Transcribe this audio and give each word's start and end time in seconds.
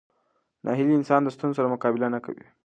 ناهیلي 0.65 0.93
انسان 0.97 1.21
د 1.23 1.29
ستونزو 1.35 1.57
سره 1.59 1.71
مقابله 1.75 2.07
نه 2.15 2.19
کوي. 2.25 2.45